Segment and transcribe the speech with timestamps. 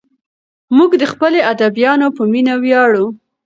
[0.77, 3.05] موږ د خپلو ادیبانو په مینه ویاړو.